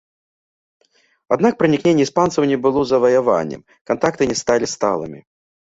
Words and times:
Аднак 1.35 1.53
пранікненне 1.59 2.03
іспанцаў 2.09 2.43
не 2.53 2.57
было 2.65 2.79
заваяваннем, 2.95 3.61
кантакты 3.93 4.23
не 4.33 4.37
сталі 4.43 4.75
сталымі. 4.77 5.27